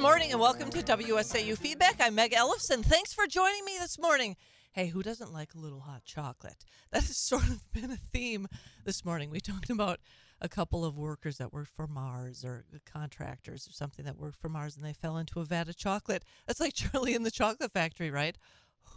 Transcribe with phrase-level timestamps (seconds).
[0.00, 1.96] morning and welcome to WSAU Feedback.
[2.00, 2.82] I'm Meg Ellefson.
[2.82, 4.34] Thanks for joining me this morning.
[4.72, 6.64] Hey, who doesn't like a little hot chocolate?
[6.90, 8.48] That has sort of been a theme
[8.86, 9.28] this morning.
[9.28, 10.00] We talked about
[10.40, 14.48] a couple of workers that worked for Mars or contractors or something that worked for
[14.48, 16.24] Mars and they fell into a vat of chocolate.
[16.46, 18.38] That's like Charlie in the Chocolate Factory, right?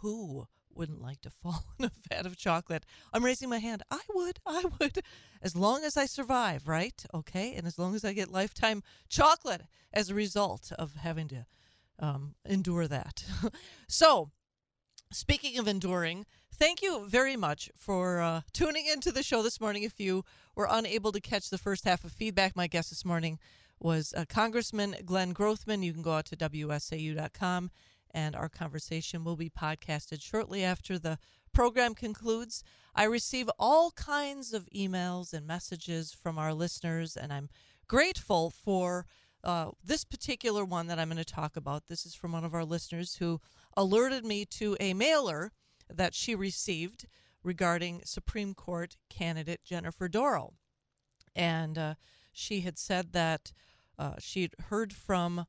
[0.00, 2.84] Who wouldn't like to fall in a vat of chocolate?
[3.12, 3.82] I'm raising my hand.
[3.90, 4.38] I would.
[4.46, 5.00] I would.
[5.42, 7.04] As long as I survive, right?
[7.12, 7.54] Okay.
[7.54, 11.46] And as long as I get lifetime chocolate as a result of having to
[11.98, 13.24] um, endure that.
[13.88, 14.30] so,
[15.12, 19.82] speaking of enduring, thank you very much for uh, tuning into the show this morning.
[19.82, 23.38] If you were unable to catch the first half of feedback, my guest this morning
[23.78, 25.82] was uh, Congressman Glenn Grothman.
[25.82, 27.70] You can go out to WSAU.com
[28.14, 31.18] and our conversation will be podcasted shortly after the
[31.52, 32.62] program concludes.
[32.94, 37.50] I receive all kinds of emails and messages from our listeners, and I'm
[37.88, 39.06] grateful for
[39.42, 41.88] uh, this particular one that I'm going to talk about.
[41.88, 43.40] This is from one of our listeners who
[43.76, 45.52] alerted me to a mailer
[45.92, 47.06] that she received
[47.42, 50.54] regarding Supreme Court candidate Jennifer Dorow.
[51.36, 51.94] And uh,
[52.32, 53.52] she had said that
[53.98, 55.46] uh, she'd heard from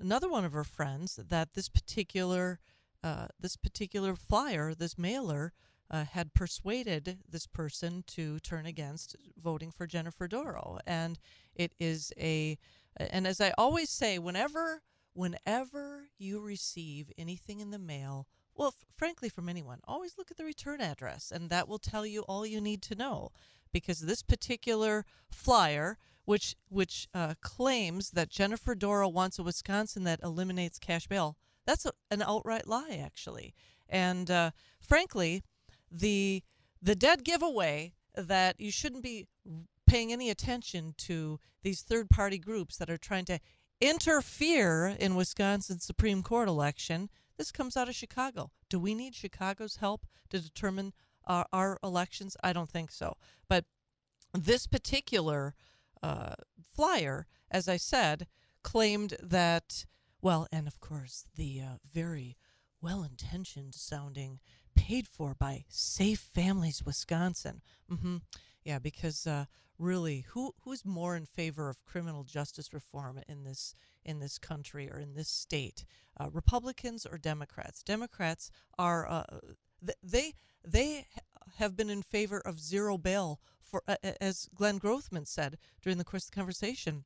[0.00, 2.60] another one of her friends that this particular
[3.02, 5.54] uh, this particular flyer, this mailer,
[5.90, 11.18] uh, had persuaded this person to turn against voting for Jennifer Dorow, and
[11.54, 12.58] it is a
[12.96, 14.82] and as I always say, whenever
[15.14, 20.36] whenever you receive anything in the mail, well, f- frankly, from anyone, always look at
[20.36, 23.30] the return address, and that will tell you all you need to know.
[23.72, 25.96] Because this particular flyer,
[26.30, 31.36] which which uh, claims that Jennifer Dorow wants a Wisconsin that eliminates cash bail,
[31.66, 33.52] that's a, an outright lie, actually.
[33.88, 35.42] And uh, frankly,
[35.90, 36.44] the
[36.80, 39.26] the dead giveaway that you shouldn't be
[39.88, 43.40] paying any attention to these third party groups that are trying to
[43.80, 47.10] interfere in Wisconsin's Supreme Court election.
[47.38, 48.52] This comes out of Chicago.
[48.68, 50.92] Do we need Chicago's help to determine
[51.26, 52.36] our, our elections?
[52.44, 53.16] I don't think so.
[53.48, 53.64] But
[54.32, 55.54] this particular
[56.02, 56.34] uh,
[56.74, 58.26] flyer, as I said,
[58.62, 59.84] claimed that,
[60.20, 62.36] well, and of course, the uh, very
[62.80, 64.40] well intentioned sounding
[64.74, 67.60] paid for by Safe Families Wisconsin.
[67.90, 68.16] Mm-hmm.
[68.64, 69.46] Yeah, because uh,
[69.78, 73.74] really, who who's more in favor of criminal justice reform in this
[74.04, 75.84] in this country or in this state,
[76.18, 77.82] uh, Republicans or Democrats?
[77.82, 79.24] Democrats are uh,
[80.02, 80.34] they
[80.66, 81.06] they
[81.58, 86.04] have been in favor of zero bail for, uh, as Glenn Grothman said during the
[86.04, 87.04] course of the conversation.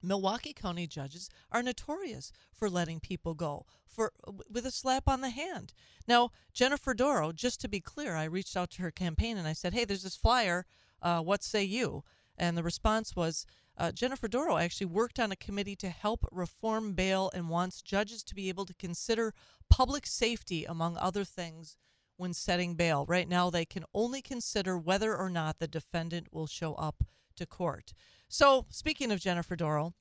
[0.00, 4.12] Milwaukee County judges are notorious for letting people go for
[4.48, 5.72] with a slap on the hand.
[6.06, 9.54] Now, Jennifer Dorow, just to be clear, I reached out to her campaign and I
[9.54, 10.66] said, "Hey, there's this flyer.
[11.02, 12.04] Uh, what say you?"
[12.36, 13.44] And the response was,
[13.76, 18.22] uh, Jennifer Dorow actually worked on a committee to help reform bail and wants judges
[18.24, 19.34] to be able to consider
[19.68, 21.76] public safety, among other things,
[22.18, 23.06] when setting bail.
[23.08, 27.04] Right now, they can only consider whether or not the defendant will show up
[27.36, 27.94] to court.
[28.28, 29.94] So, speaking of Jennifer Dorow,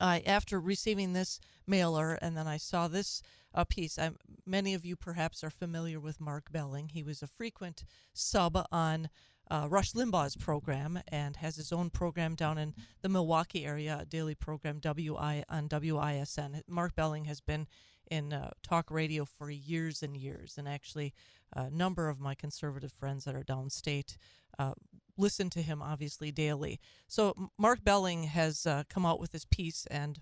[0.00, 3.22] uh, after receiving this mailer and then I saw this
[3.54, 6.88] uh, piece, I'm, many of you perhaps are familiar with Mark Belling.
[6.88, 9.08] He was a frequent sub on
[9.50, 14.06] uh, Rush Limbaugh's program and has his own program down in the Milwaukee area, a
[14.06, 16.62] daily program WI on WISN.
[16.66, 17.66] Mark Belling has been
[18.10, 21.12] in uh, talk radio for years and years, and actually,
[21.52, 24.16] a number of my conservative friends that are downstate
[24.58, 24.72] uh,
[25.16, 26.80] listen to him obviously daily.
[27.06, 30.20] So Mark Belling has uh, come out with this piece, and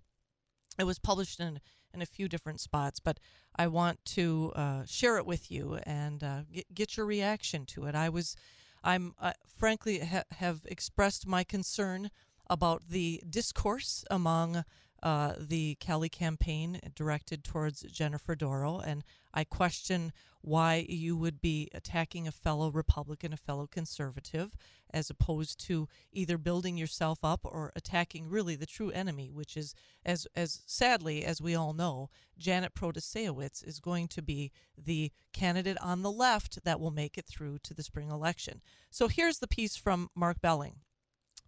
[0.79, 1.61] it was published in
[1.95, 3.01] in a few different spots.
[3.01, 3.19] But
[3.55, 7.85] I want to uh, share it with you and uh, get, get your reaction to
[7.85, 7.95] it.
[7.95, 8.35] I was,
[8.83, 12.11] I'm uh, frankly ha- have expressed my concern
[12.49, 14.65] about the discourse among
[15.03, 19.03] uh, the Kelly campaign directed towards Jennifer Dorow, and
[19.35, 20.13] I question
[20.43, 24.57] why you would be attacking a fellow Republican, a fellow conservative,
[24.91, 29.75] as opposed to either building yourself up or attacking really the true enemy, which is,
[30.05, 35.79] as as sadly as we all know, Janet Protasiewicz is going to be the candidate
[35.81, 38.61] on the left that will make it through to the spring election.
[38.91, 40.81] So here's the piece from Mark Belling.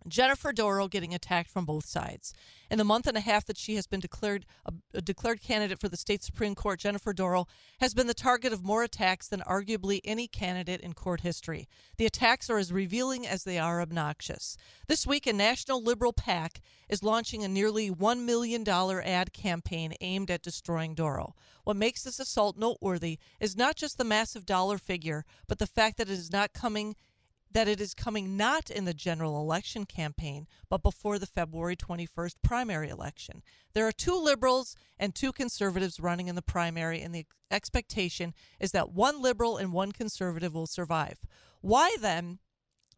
[0.06, 2.34] Jennifer Dorow getting attacked from both sides.
[2.70, 5.80] In the month and a half that she has been declared a, a, declared candidate
[5.80, 7.46] for the state supreme court, Jennifer Dorow
[7.80, 11.68] has been the target of more attacks than arguably any candidate in court history.
[11.96, 14.56] The attacks are as revealing as they are obnoxious.
[14.88, 20.30] This week, a national liberal PAC is launching a nearly $1 million ad campaign aimed
[20.30, 21.34] at destroying Dorow.
[21.64, 25.96] What makes this assault noteworthy is not just the massive dollar figure, but the fact
[25.96, 26.94] that it is not coming
[27.54, 32.34] that it is coming not in the general election campaign, but before the February 21st
[32.42, 33.42] primary election.
[33.72, 38.72] There are two liberals and two conservatives running in the primary, and the expectation is
[38.72, 41.20] that one liberal and one conservative will survive.
[41.60, 42.40] Why then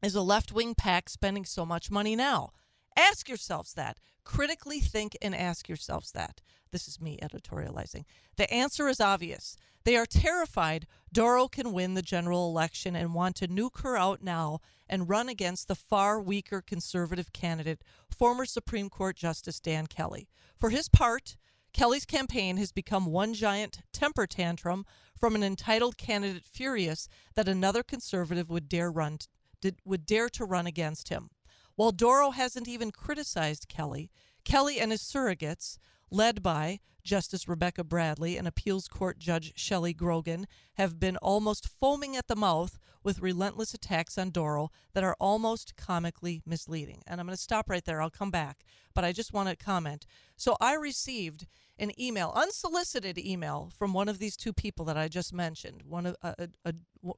[0.03, 2.51] is a left wing PAC spending so much money now?
[2.97, 3.99] Ask yourselves that.
[4.27, 6.43] Critically think and ask yourselves that.
[6.73, 8.05] This is me editorializing.
[8.37, 9.57] The answer is obvious.
[9.85, 14.23] They are terrified Dorow can win the general election and want to nuke her out
[14.23, 14.59] now
[14.89, 20.29] and run against the far weaker conservative candidate, former Supreme Court Justice Dan Kelly.
[20.59, 21.37] For his part,
[21.73, 24.85] Kelly's campaign has become one giant temper tantrum
[25.17, 29.19] from an entitled candidate furious that another conservative would dare run
[29.85, 31.31] would dare to run against him.
[31.77, 34.11] While Dorow hasn't even criticized Kelly,
[34.45, 35.79] Kelly and his surrogates,
[36.11, 42.17] led by Justice Rebecca Bradley and appeals court judge Shelley Grogan, have been almost foaming
[42.17, 47.03] at the mouth with relentless attacks on Dorow that are almost comically misleading.
[47.07, 48.03] And I'm going to stop right there.
[48.03, 48.65] I'll come back,
[48.95, 50.07] but I just want to comment.
[50.37, 51.47] So I received
[51.79, 56.07] an email, unsolicited email, from one of these two people that I just mentioned, one
[56.07, 56.49] of a, a,
[57.05, 57.13] a,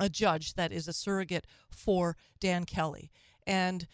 [0.00, 3.10] a judge that is a surrogate for Dan Kelly.
[3.46, 3.86] And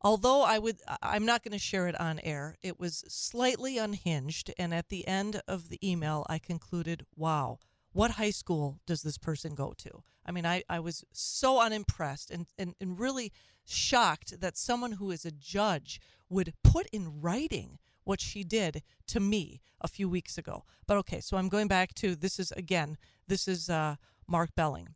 [0.00, 4.52] although I would I'm not going to share it on air, it was slightly unhinged
[4.58, 7.58] and at the end of the email I concluded, "Wow,
[7.92, 12.30] what high school does this person go to?" I mean, I, I was so unimpressed
[12.30, 13.32] and, and, and really
[13.66, 19.20] shocked that someone who is a judge would put in writing what she did to
[19.20, 20.64] me a few weeks ago.
[20.86, 22.96] But okay, so I'm going back to this is again,
[23.28, 23.96] this is uh,
[24.26, 24.94] Mark Belling.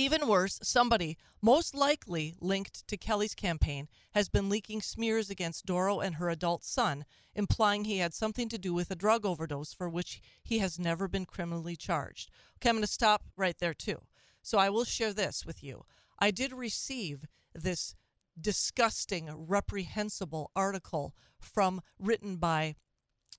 [0.00, 6.00] Even worse, somebody, most likely linked to Kelly's campaign, has been leaking smears against Dorow
[6.00, 7.04] and her adult son,
[7.34, 11.06] implying he had something to do with a drug overdose for which he has never
[11.06, 12.30] been criminally charged.
[12.56, 14.00] Okay, I'm going to stop right there, too.
[14.40, 15.84] So I will share this with you.
[16.18, 17.94] I did receive this
[18.40, 22.74] disgusting, reprehensible article from written by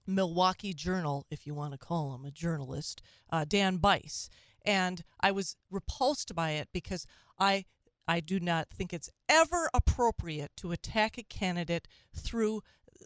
[0.06, 4.30] Milwaukee Journal, if you want to call him a journalist, uh, Dan Bice
[4.66, 7.06] and I was repulsed by it because
[7.40, 7.66] I
[8.08, 12.62] I do not think it's ever appropriate to attack a candidate through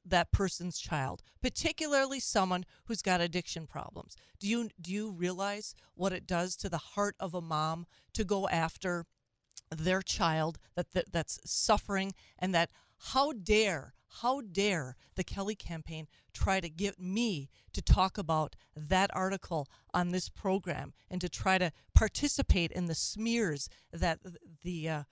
[0.05, 4.15] that person's child, particularly someone who's got addiction problems.
[4.39, 8.23] Do you do you realize what it does to the heart of a mom to
[8.23, 9.05] go after
[9.71, 16.07] their child that, that that's suffering and that how dare how dare the Kelly campaign
[16.33, 21.57] try to get me to talk about that article on this program and to try
[21.57, 24.19] to participate in the smears that
[24.63, 25.03] the uh,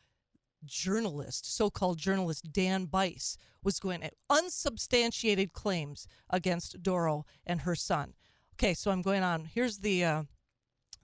[0.66, 7.76] journalist, so called journalist Dan Bice, was going to unsubstantiated claims against Dorow and her
[7.76, 8.14] son.
[8.56, 9.46] Okay, so I'm going on.
[9.46, 10.04] Here's the.
[10.04, 10.24] Uh,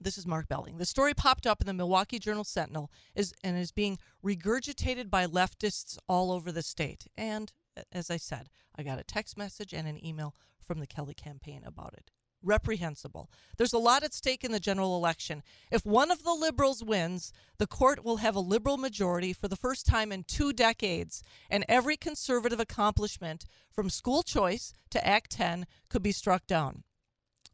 [0.02, 0.78] this is Mark Belling.
[0.78, 5.26] The story popped up in the Milwaukee Journal Sentinel is and is being regurgitated by
[5.26, 7.52] leftists all over the state and
[7.92, 10.34] as I said, I got a text message and an email
[10.64, 12.10] from the Kelly campaign about it.
[12.42, 13.30] Reprehensible.
[13.58, 15.42] There's a lot at stake in the general election.
[15.70, 19.56] If one of the liberals wins, the court will have a liberal majority for the
[19.56, 25.66] first time in two decades, and every conservative accomplishment, from school choice to Act 10,
[25.90, 26.84] could be struck down.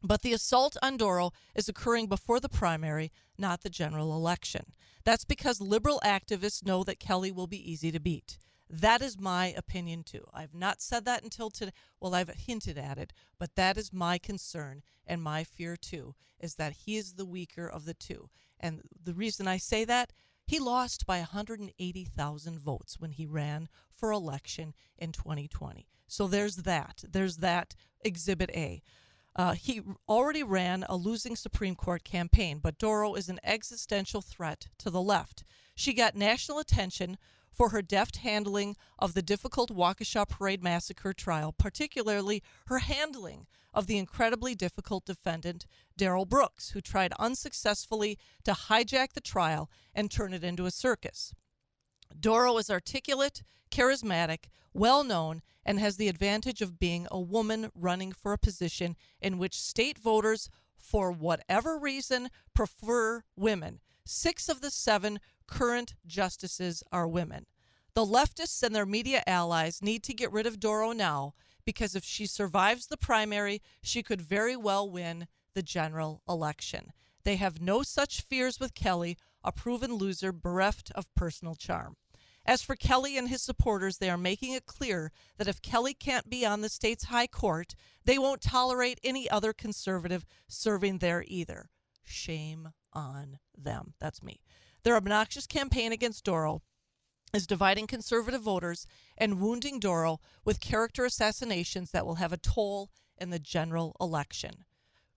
[0.01, 4.73] But the assault on Dorow is occurring before the primary, not the general election.
[5.03, 8.37] That's because liberal activists know that Kelly will be easy to beat.
[8.69, 10.27] That is my opinion too.
[10.33, 11.71] I've not said that until today.
[11.99, 16.55] Well, I've hinted at it, but that is my concern and my fear too, is
[16.55, 18.29] that he is the weaker of the two.
[18.59, 20.11] And the reason I say that,
[20.45, 25.87] he lost by 180,000 votes when he ran for election in 2020.
[26.07, 27.03] So there's that.
[27.07, 28.81] There's that exhibit A.
[29.35, 34.67] Uh, he already ran a losing Supreme Court campaign, but Dorow is an existential threat
[34.79, 35.43] to the left.
[35.75, 37.17] She got national attention
[37.57, 43.87] for her deft handling of the difficult Waukesha Parade Massacre trial, particularly her handling of
[43.87, 45.65] the incredibly difficult defendant,
[45.97, 51.33] Darrell Brooks, who tried unsuccessfully to hijack the trial and turn it into a circus.
[52.17, 58.11] Dorow is articulate, charismatic, well known, and has the advantage of being a woman running
[58.11, 63.79] for a position in which state voters, for whatever reason, prefer women.
[64.05, 67.45] Six of the seven current justices are women.
[67.93, 71.33] The leftists and their media allies need to get rid of Dorow now
[71.65, 76.93] because if she survives the primary, she could very well win the general election.
[77.23, 81.97] They have no such fears with Kelly, a proven loser bereft of personal charm.
[82.45, 86.29] As for Kelly and his supporters, they are making it clear that if Kelly can't
[86.29, 87.75] be on the state's high court,
[88.05, 91.69] they won't tolerate any other conservative serving there either.
[92.05, 93.95] Shame on them.
[93.99, 94.39] That's me.
[94.87, 96.61] Their obnoxious campaign against Dorow
[97.33, 102.89] is dividing conservative voters and wounding Dorow with character assassinations that will have a toll
[103.17, 104.63] in the general election.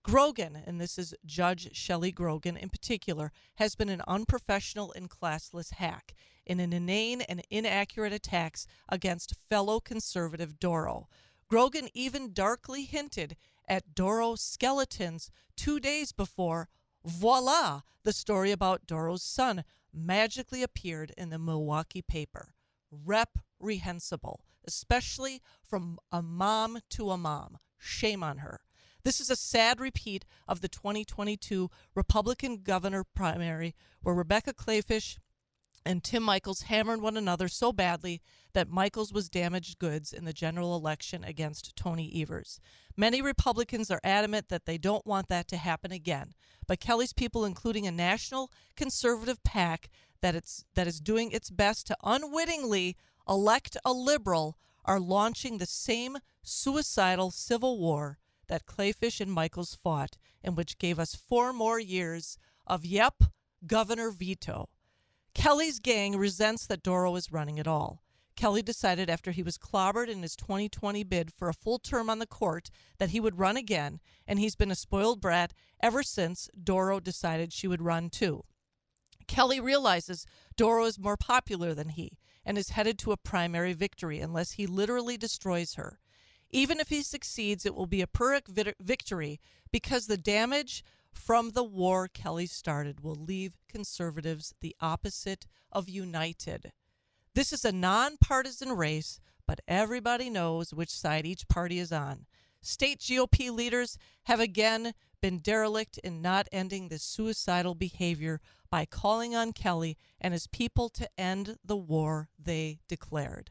[0.03, 5.75] Grogan, and this is Judge Shelley Grogan in particular, has been an unprofessional and classless
[5.75, 11.09] hack in an inane and inaccurate attacks against fellow conservative Dorow.
[11.47, 13.37] Grogan even darkly hinted
[13.69, 16.69] at Dorow skeletons two days before,
[17.04, 22.54] voila, the story about Dorow's son magically appeared in the Milwaukee paper.
[22.90, 27.59] Reprehensible, especially from a mom to a mom.
[27.78, 28.61] Shame on her.
[29.02, 35.16] This is a sad repeat of the 2022 Republican governor primary where Rebecca Kleefisch
[35.85, 38.21] and Tim Michels hammered one another so badly
[38.53, 42.61] that Michels was damaged goods in the general election against Tony Evers.
[42.97, 46.35] Many Republicans are adamant that they don't want that to happen again,
[46.67, 49.89] but Kelly's people, including a national conservative PAC
[50.21, 52.97] that it's that is doing its best to unwittingly
[53.29, 58.19] elect a liberal, are launching the same suicidal civil war
[58.49, 63.23] that Kleefisch and Michels fought, and which gave us four more years of yep,
[63.67, 64.69] governor veto.
[65.35, 68.03] Kelly's gang resents that Dorow is running at all.
[68.37, 72.19] Kelly decided after he was clobbered in his 2020 bid for a full term on
[72.19, 76.49] the court that he would run again, and he's been a spoiled brat ever since
[76.63, 78.45] Dorow decided she would run too.
[79.27, 84.21] Kelly realizes Dorow is more popular than he and is headed to a primary victory
[84.21, 86.01] unless he literally destroys her.
[86.51, 89.39] Even if he succeeds, it will be a Pyrrhic victory
[89.71, 96.73] because the damage from the war Kelly started will leave conservatives the opposite of united.
[97.35, 102.26] This is a nonpartisan race, but everybody knows which side each party is on.
[102.62, 108.40] State GOP leaders have again been derelict in not ending this suicidal behavior
[108.71, 113.50] by calling on Kelly and his people to end the war they declared.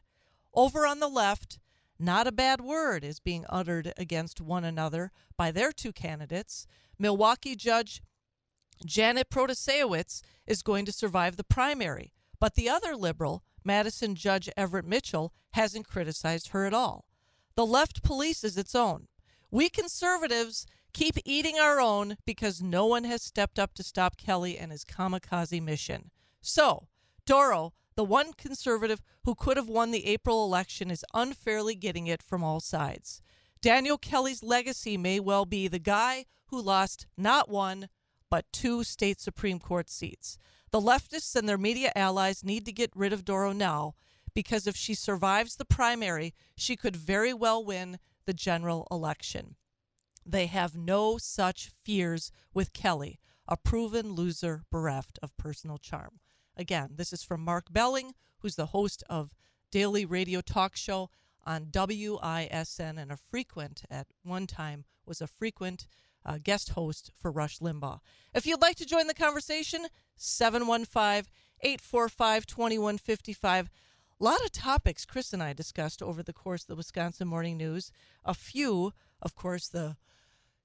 [0.54, 1.58] Over on the left,
[2.00, 6.66] not a bad word is being uttered against one another by their two candidates.
[6.98, 8.02] Milwaukee Judge
[8.84, 14.86] Janet Protasiewicz is going to survive the primary, but the other liberal, Madison Judge Everett
[14.86, 17.06] Mitchell, hasn't criticized her at all.
[17.56, 19.08] The left polices its own.
[19.50, 24.56] We conservatives keep eating our own because no one has stepped up to stop Kelly
[24.56, 26.10] and his kamikaze mission.
[26.40, 26.88] So,
[27.26, 32.22] Dorow the one conservative who could have won the April election is unfairly getting it
[32.22, 33.20] from all sides.
[33.60, 37.90] Daniel Kelly's legacy may well be the guy who lost not one,
[38.30, 40.38] but two state Supreme Court seats.
[40.70, 43.92] The leftists and their media allies need to get rid of Dorow now
[44.32, 49.56] because if she survives the primary, she could very well win the general election.
[50.24, 56.19] They have no such fears with Kelly, a proven loser bereft of personal charm.
[56.56, 59.34] Again, this is from Mark Belling, who's the host of
[59.70, 61.10] daily radio talk show
[61.44, 65.86] on WISN and a frequent, at one time, was a frequent
[66.24, 68.00] uh, guest host for Rush Limbaugh.
[68.34, 71.30] If you'd like to join the conversation, 715
[71.62, 73.70] 845 2155.
[74.20, 77.56] A lot of topics Chris and I discussed over the course of the Wisconsin Morning
[77.56, 77.90] News.
[78.24, 78.92] A few,
[79.22, 79.96] of course, the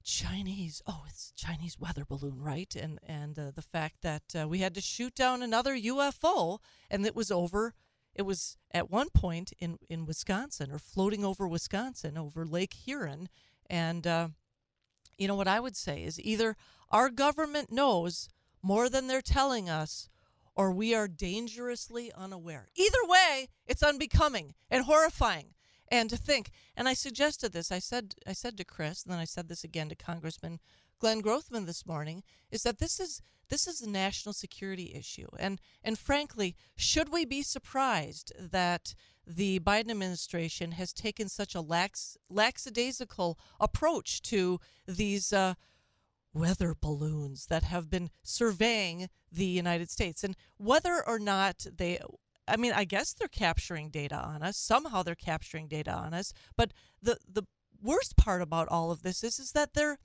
[0.06, 0.84] Chinese.
[0.86, 2.74] Oh, it's Chinese weather balloon, right?
[2.76, 6.60] And and uh, the fact that uh, we had to shoot down another UFO,
[6.90, 7.74] and it was over.
[8.14, 13.30] It was at one point in in Wisconsin or floating over Wisconsin, over Lake Huron,
[13.68, 14.28] and uh,
[15.18, 16.56] you know what I would say is either
[16.92, 18.30] our government knows
[18.62, 20.08] more than they're telling us,
[20.56, 22.70] or we are dangerously unaware.
[22.76, 25.55] Either way, it's unbecoming and horrifying
[25.89, 29.20] and to think and i suggested this i said i said to chris and then
[29.20, 30.60] i said this again to congressman
[31.00, 35.60] glenn grothman this morning is that this is this is a national security issue and
[35.84, 38.96] and frankly should we be surprised that
[39.27, 45.54] the biden administration has taken such a lax lackadaisical approach to these uh,
[46.36, 50.24] weather balloons that have been surveying the United States.
[50.24, 51.98] And whether or not they
[52.48, 54.58] I mean, I guess they're capturing data on us.
[54.58, 56.34] Somehow they're capturing data on us.
[56.56, 57.44] But the the
[57.82, 59.98] worst part about all of this is is that they're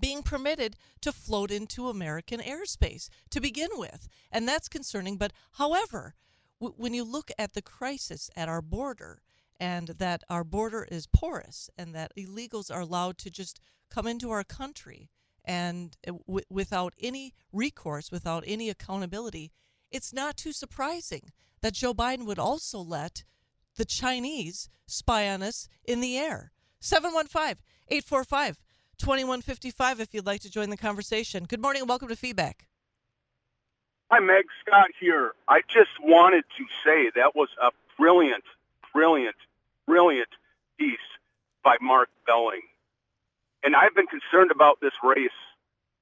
[0.00, 5.16] being permitted to float into American airspace to begin with, and that's concerning.
[5.16, 6.14] But however,
[6.60, 9.22] w- when you look at the crisis at our border,
[9.58, 14.30] and that our border is porous, and that illegals are allowed to just come into
[14.30, 15.08] our country
[15.44, 19.52] and uh, w- without any recourse, without any accountability,
[19.90, 23.24] it's not too surprising that Joe Biden would also let
[23.76, 26.52] the Chinese spy on us in the air.
[26.80, 28.58] 715 845
[28.98, 31.44] 2155 if you'd like to join the conversation.
[31.44, 32.66] Good morning and welcome to Feedback.
[34.10, 35.32] Hi, Meg Scott here.
[35.48, 38.44] I just wanted to say that was a brilliant,
[38.92, 39.36] brilliant,
[39.86, 40.28] brilliant
[40.78, 40.98] piece
[41.64, 42.62] by Mark Belling.
[43.64, 45.30] And I've been concerned about this race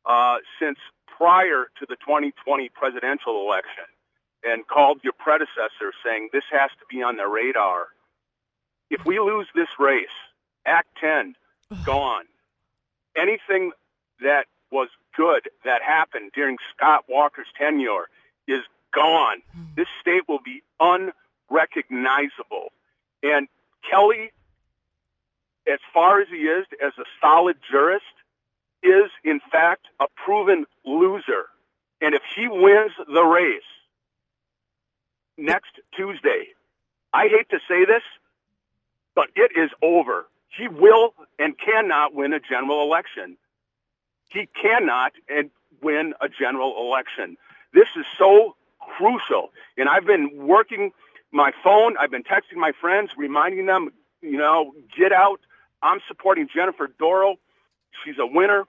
[0.05, 3.85] uh, since prior to the 2020 presidential election
[4.45, 7.87] and called your predecessor saying this has to be on the radar.
[8.91, 10.07] If we lose this race,
[10.67, 11.35] Act 10,
[11.85, 12.25] gone.
[13.17, 13.73] Anything
[14.21, 18.09] that was good that happened during Scott Walker's tenure
[18.47, 18.61] is
[18.93, 19.43] gone.
[19.55, 19.63] Hmm.
[19.77, 22.73] This state will be unrecognizable.
[23.23, 23.49] And
[23.89, 24.33] Kelly,
[25.71, 28.05] as far as he is as a solid jurist,
[28.85, 31.47] is in fact a proven loser.
[32.01, 33.63] And if he wins the race
[35.39, 36.49] next Tuesday,
[37.13, 38.03] I hate to say this,
[39.15, 40.27] but it is over.
[40.49, 43.37] He will and cannot win a general election.
[44.29, 45.51] He cannot and
[45.83, 47.37] win a general election.
[47.73, 48.57] This is so
[48.97, 49.51] crucial.
[49.77, 50.93] And I've been working
[51.33, 51.97] my phone.
[51.99, 55.41] I've been texting my friends, reminding them, you know, get out.
[55.83, 57.37] I'm supporting Jennifer Dorow.
[58.05, 58.65] She's a winner.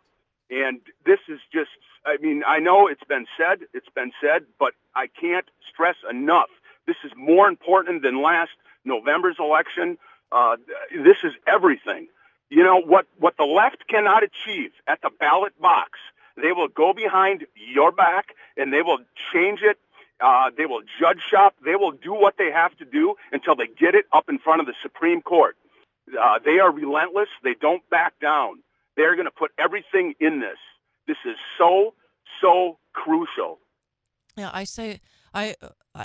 [0.49, 1.71] And this is just,
[2.05, 6.49] I mean, I know it's been said, it's been said, but I can't stress enough.
[6.85, 8.51] This is more important than last
[8.83, 9.97] November's election.
[10.31, 10.57] Uh,
[10.91, 12.07] this is everything.
[12.49, 15.97] You know, what, what the left cannot achieve at the ballot box,
[16.37, 18.99] they will go behind your back and they will
[19.33, 19.79] change it.
[20.19, 21.55] Uh, they will judge shop.
[21.63, 24.61] They will do what they have to do until they get it up in front
[24.61, 25.57] of the Supreme Court.
[26.07, 27.29] Uh, they are relentless.
[27.43, 28.59] They don't back down.
[28.95, 30.57] They're going to put everything in this.
[31.07, 31.93] This is so,
[32.41, 33.59] so crucial.
[34.35, 34.99] Yeah, I say
[35.33, 35.55] I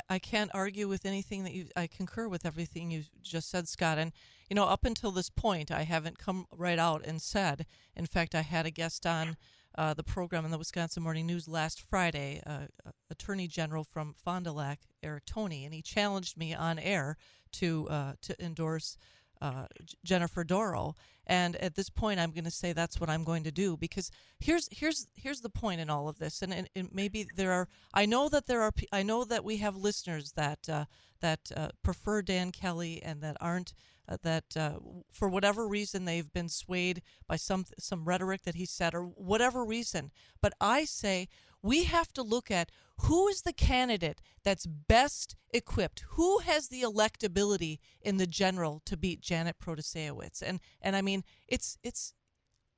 [0.08, 1.66] I can't argue with anything that you.
[1.76, 3.98] I concur with everything you just said, Scott.
[3.98, 4.12] And
[4.48, 7.66] you know, up until this point, I haven't come right out and said.
[7.96, 9.36] In fact, I had a guest on
[9.76, 12.66] uh, the program in the Wisconsin Morning News last Friday, uh,
[13.10, 17.16] Attorney General from Fond du Lac, Eric Toney, and he challenged me on air
[17.52, 18.96] to uh, to endorse
[19.40, 19.66] uh,
[20.04, 20.94] Jennifer Dorow.
[21.26, 24.10] And at this point, I'm going to say that's what I'm going to do because
[24.40, 26.42] here's here's here's the point in all of this.
[26.42, 29.58] And, and, and maybe there are I know that there are I know that we
[29.58, 30.86] have listeners that uh,
[31.20, 33.74] that uh, prefer Dan Kelly and that aren't
[34.08, 34.72] uh, that uh,
[35.12, 39.64] for whatever reason they've been swayed by some some rhetoric that he said or whatever
[39.64, 40.10] reason.
[40.42, 41.28] But I say
[41.62, 42.70] we have to look at
[43.02, 48.96] who is the candidate that's best equipped who has the electability in the general to
[48.96, 52.14] beat janet protasiewicz and and i mean it's it's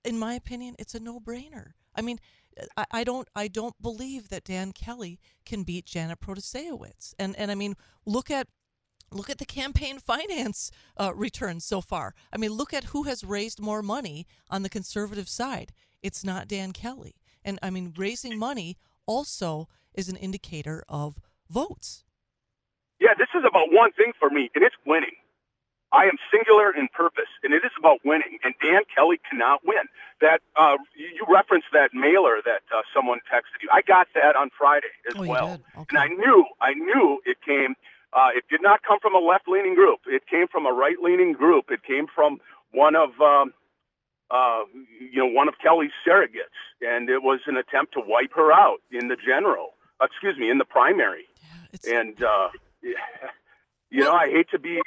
[0.04, 2.18] in my opinion it's a no-brainer i mean
[2.76, 7.14] I, I don't I don't believe that Dan Kelly can beat Janet Protasiewicz.
[7.18, 8.48] And and I mean look at
[9.10, 12.14] look at the campaign finance uh, returns so far.
[12.32, 15.72] I mean look at who has raised more money on the conservative side.
[16.02, 17.16] It's not Dan Kelly.
[17.44, 21.18] And I mean raising money also is an indicator of
[21.50, 22.04] votes.
[23.00, 25.16] Yeah, this is about one thing for me, and it's winning.
[25.92, 28.38] I am singular in purpose, and it is about winning.
[28.42, 29.84] And Dan Kelly cannot win.
[30.20, 33.68] That uh, you referenced that mailer that uh, someone texted you.
[33.72, 35.84] I got that on Friday as oh, well, okay.
[35.90, 37.74] and I knew, I knew it came.
[38.12, 40.00] Uh, it did not come from a left-leaning group.
[40.06, 41.70] It came from a right-leaning group.
[41.70, 42.40] It came from
[42.72, 43.52] one of, um,
[44.30, 44.64] uh,
[45.00, 48.78] you know, one of Kelly's surrogates, and it was an attempt to wipe her out
[48.90, 49.70] in the general
[50.04, 51.26] excuse me, in the primary.
[51.84, 52.48] Yeah, and uh,
[52.82, 52.94] you
[54.00, 54.80] well, know, I hate to be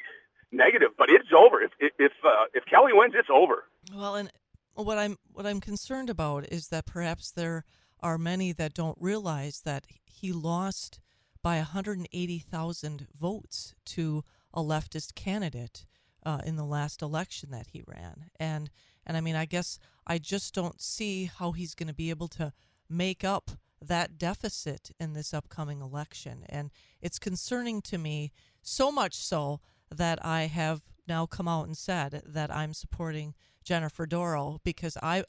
[0.52, 1.62] negative, but it's over.
[1.62, 3.66] If if uh, if Kelly wins, it's over.
[3.94, 4.32] Well, and
[4.74, 7.64] what I'm what I'm concerned about is that perhaps there
[8.02, 11.00] are many that don't realize that he lost
[11.42, 14.24] by 180,000 votes to
[14.54, 15.86] a leftist candidate
[16.26, 18.70] uh, in the last election that he ran, and
[19.06, 22.28] and I mean, I guess I just don't see how he's going to be able
[22.30, 22.54] to
[22.90, 23.52] make up
[23.88, 26.46] that deficit in this upcoming election.
[26.50, 26.72] And
[27.02, 29.62] it's concerning to me so much so
[29.94, 35.24] that I have now come out and said that I'm supporting Jennifer Dorow because I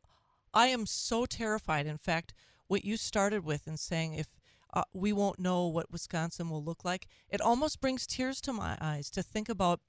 [0.54, 1.86] I am so terrified.
[1.86, 2.32] In fact,
[2.66, 4.28] what you started with in saying if
[4.72, 8.76] uh, we won't know what Wisconsin will look like, it almost brings tears to my
[8.80, 9.80] eyes to think about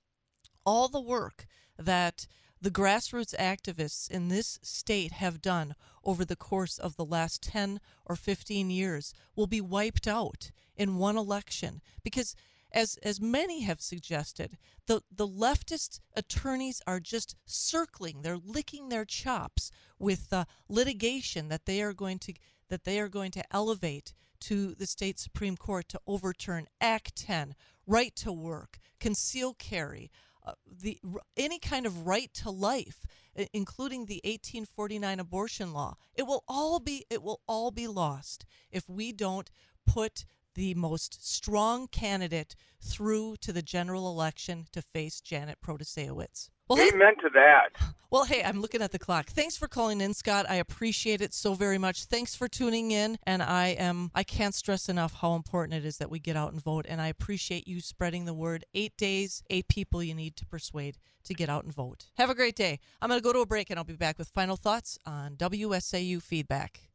[0.65, 1.45] all the work
[1.77, 2.27] that
[2.61, 7.79] the grassroots activists in this state have done over the course of the last 10
[8.05, 12.35] or 15 years will be wiped out in one election because
[12.71, 19.05] as as many have suggested the the leftist attorneys are just circling they're licking their
[19.05, 22.33] chops with the litigation that they are going to
[22.69, 27.55] that they are going to elevate to the state supreme court to overturn act 10
[27.85, 30.11] right to work conceal carry
[30.47, 30.97] Uh, the
[31.35, 33.05] any kind of right to life,
[33.51, 35.97] including the 1849 abortion law.
[36.15, 39.51] It will all be it will all be lost if we don't
[39.85, 40.25] put
[40.57, 46.49] the most strong candidate through to the general election to face Janet Protasiewicz.
[46.67, 47.69] Well, hey, Amen to that.
[48.09, 49.27] well, hey, I'm looking at the clock.
[49.27, 50.47] Thanks for calling in, Scott.
[50.49, 52.05] I appreciate it so very much.
[52.05, 55.97] Thanks for tuning in, and I am I can't stress enough how important it is
[55.99, 58.65] that we get out and vote, and I appreciate you spreading the word.
[58.73, 62.07] 8 days, 8 people you need to persuade to get out and vote.
[62.17, 62.79] Have a great day.
[62.99, 65.35] I'm going to go to a break and I'll be back with final thoughts on
[65.35, 66.89] WSAU feedback.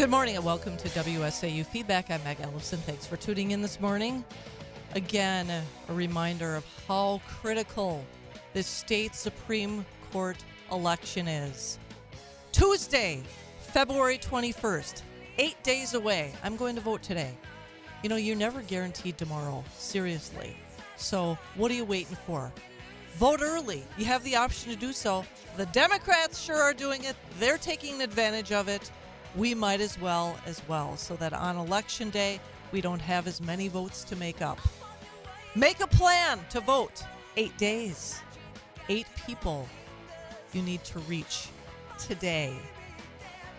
[0.00, 2.10] Good morning and welcome to WSAU Feedback.
[2.10, 2.78] I'm Meg Ellefson.
[2.78, 4.24] Thanks for tuning in this morning.
[4.94, 8.02] Again, a reminder of how critical
[8.54, 10.38] this state Supreme Court
[10.72, 11.78] election is.
[12.50, 13.22] Tuesday,
[13.60, 15.02] February 21st,
[15.36, 16.32] eight days away.
[16.42, 17.36] I'm going to vote today.
[18.02, 20.56] You know, you're never guaranteed tomorrow, seriously.
[20.96, 22.50] So, what are you waiting for?
[23.16, 23.84] Vote early.
[23.98, 25.26] You have the option to do so.
[25.58, 28.90] The Democrats sure are doing it, they're taking advantage of it
[29.36, 32.40] we might as well as well so that on election day
[32.72, 34.58] we don't have as many votes to make up.
[35.54, 37.02] Make a plan to vote.
[37.36, 38.20] Eight days,
[38.88, 39.68] eight people
[40.52, 41.48] you need to reach
[41.98, 42.56] today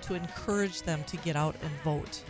[0.02, 2.24] to encourage them to get out and vote.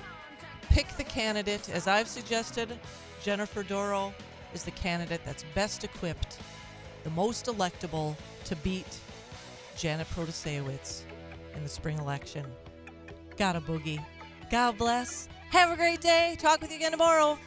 [0.70, 2.78] Pick the candidate, as I've suggested.
[3.24, 4.14] Jennifer Dorow
[4.54, 6.40] is the candidate that's best equipped,
[7.04, 8.98] the most electable to beat
[9.78, 11.02] Janet Protasiewicz
[11.56, 12.46] in the spring election.
[13.42, 14.00] Got a boogie.
[14.52, 15.28] God bless.
[15.50, 16.36] Have a great day.
[16.38, 17.40] Talk with you again tomorrow.